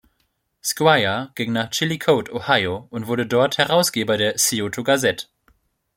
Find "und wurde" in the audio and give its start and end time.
2.89-3.27